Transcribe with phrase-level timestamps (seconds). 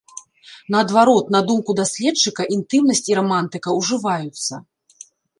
[0.75, 4.53] Наадварот, на думку даследчыка, інтымнасць і рамантыка ўжываюцца.